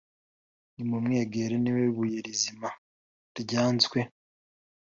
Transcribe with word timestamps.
Nimumwegere 0.73 1.55
ni 1.59 1.71
we 1.75 1.83
Buye 1.95 2.19
rizima 2.25 2.69
ryanzwe 3.39 3.99